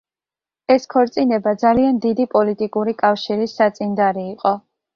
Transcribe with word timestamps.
ეს 0.75 0.87
ქორწინება 0.93 1.53
ძალიან 1.65 2.01
დიდი 2.07 2.27
პოლიტიკური 2.33 2.97
კავშირის 3.05 3.57
საწინდარი 3.61 4.29
იყო. 4.35 4.59